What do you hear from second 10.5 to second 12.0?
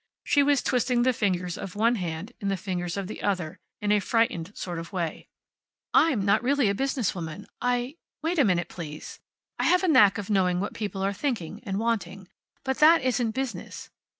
what people are thinking and